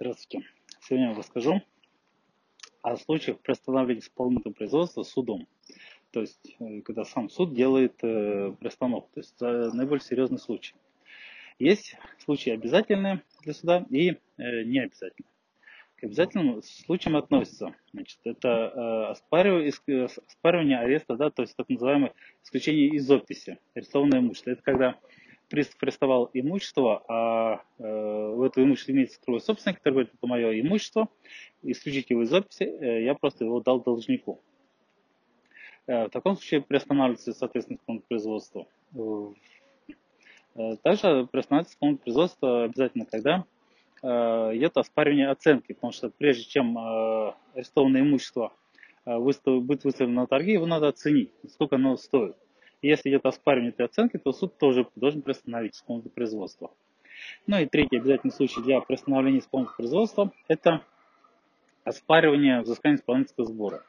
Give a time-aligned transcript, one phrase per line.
[0.00, 0.46] Здравствуйте.
[0.80, 1.60] Сегодня я расскажу
[2.82, 5.48] о случаях приостановления исполнительного производства судом.
[6.12, 9.10] То есть, э, когда сам суд делает э, приостановку.
[9.14, 10.76] То есть, э, наиболее серьезный случай.
[11.58, 15.32] Есть случаи обязательные для суда и э, необязательные.
[15.96, 22.14] К обязательным случаям относятся, значит, это э, оспаривание, оспаривание ареста, да, то есть так называемое
[22.44, 24.52] исключение из описи, арестованное имущество.
[24.52, 24.96] Это когда
[25.48, 27.82] пристав приставал имущество, а э,
[28.48, 31.08] в это имущество имеется другой собственник, говорит, это мое имущество,
[31.62, 34.40] исключить его из записи, э, я просто его дал должнику.
[35.86, 38.66] Э, в таком случае приостанавливается, соответственно, исполнительное производство.
[40.54, 43.44] Э, также приостанавливается исполнительное производство обязательно, когда
[44.00, 46.78] идет оспаривание оценки, потому что прежде чем
[47.52, 48.52] арестованное имущество
[49.04, 52.36] будет выставлено на торги, его надо оценить, сколько оно стоит.
[52.80, 56.70] Если идет оспаривание этой оценки, то суд тоже должен приостановить исполнительное производство.
[57.46, 60.82] Ну и третий обязательный случай для приостановления исполнительного производства– это
[61.84, 63.82] оспаривание взыскания исполнительского сбора.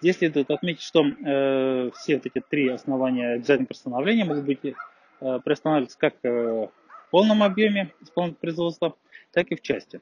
[0.00, 4.72] Здесь следует отметить, что э, все вот эти три основания обязательного приостановления могут быть э,
[5.44, 8.96] приостанавливаться как э, в полном объеме исполнительного производства,
[9.32, 10.00] так и в части.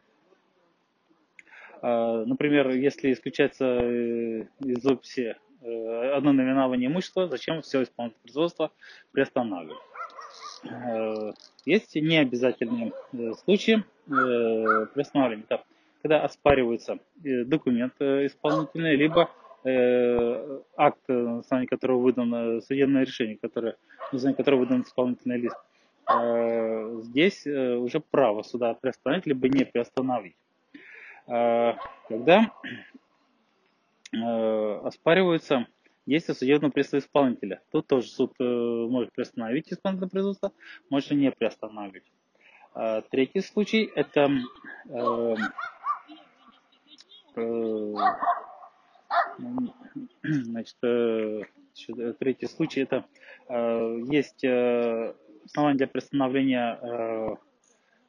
[1.82, 8.72] Э, например, если исключается э, из описи Э, одно наименование имущества, зачем все исполнительное производство
[9.12, 9.82] приостанавливать.
[10.64, 11.32] Э,
[11.64, 15.62] есть необязательные э, случаи приостанавливания, это
[16.00, 19.30] когда оспаривается документ исполнительный, либо
[20.76, 23.76] акт, на основании которого выдано судебное решение, которое,
[24.12, 25.56] на основании которого выдан исполнительный лист.
[27.08, 30.36] Здесь уже право суда приостановить, либо не приостановить.
[31.26, 32.50] Когда
[34.12, 34.80] Э,
[36.08, 37.62] оспариваются действия судебного пристава исполнителя.
[37.70, 40.52] Тут тоже суд э, может приостановить исполнительное производство,
[40.90, 42.10] может не приостанавливать.
[42.74, 44.30] А, третий случай это
[44.88, 45.34] э,
[50.22, 50.76] значит,
[52.18, 53.04] третий случай это
[53.48, 57.38] есть основания для приостановления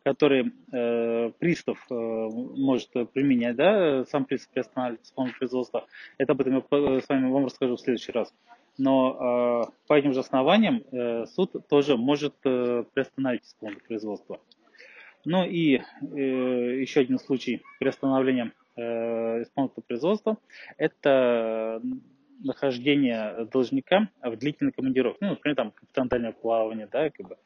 [0.03, 5.85] который э, пристав э, может применять, да, сам пристав приостанавливает исполнение производства.
[6.17, 8.33] Это об этом я с вами вам расскажу в следующий раз.
[8.77, 14.39] Но э, по этим же основаниям э, суд тоже может э, приостановить исполнение производства.
[15.25, 15.81] Ну и э,
[16.79, 20.38] еще один случай приостановления э, исполнительного производства–
[20.77, 21.81] это
[22.41, 25.17] нахождение должника в длительной командировке.
[25.21, 27.38] Ну, например, там капитан дальнего плавания, да, как бы, Э,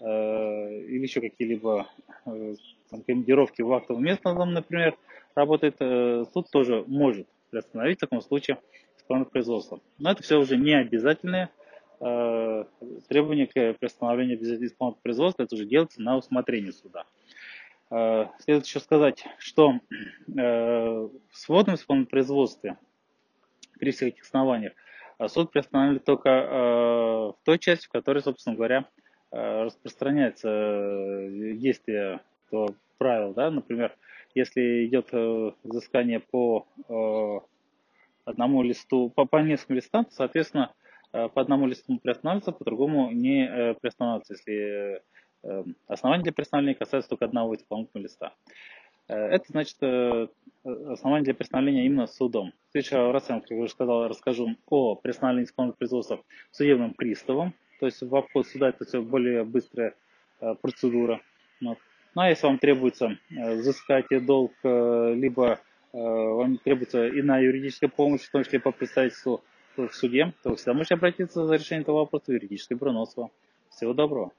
[0.00, 1.88] или еще какие-либо
[2.26, 2.54] э,
[2.90, 4.96] там, командировки в актовом месте, например,
[5.34, 8.58] работает, э, суд тоже может приостановить в таком случае
[8.96, 9.80] исполнительное производство.
[9.98, 11.50] Но это все уже не обязательные
[13.08, 17.04] требования к приостановлению исполнительного производства, это уже делается на усмотрение суда.
[17.88, 19.80] Следует еще сказать, что
[20.28, 22.78] в сводном исполнительном производстве
[23.80, 24.74] при всех этих основаниях
[25.26, 32.74] суд приостанавливает только в той части, в которой, собственно говоря, Э, распространяется э, действие этого
[32.96, 33.96] правил, да, например,
[34.34, 36.66] если идет э, взыскание по
[38.24, 40.74] одному листу, по, по нескольким листам, то, соответственно,
[41.12, 45.02] по одному листу приостанавливается, по другому не приостанавливается, если
[45.86, 48.34] основание для приостановления касается только одного исполнительного листа.
[49.06, 49.78] Это значит
[50.62, 52.52] основание для приостановления именно судом.
[52.68, 57.54] В следующий раз я, как я уже сказал, расскажу о приостановлении исполнительного производства судебным приставом,
[57.78, 59.94] то есть в обход суда это все более быстрая
[60.40, 61.20] э, процедура.
[61.60, 61.78] Вот.
[62.14, 68.20] Ну а если вам требуется э, взыскать долг, э, либо вам требуется иная юридическая помощь,
[68.20, 69.42] в том числе по представительству
[69.74, 73.06] в суде, то вы всегда можете обратиться за решением этого вопроса в юридическое бюро
[73.70, 74.32] Всего доброго.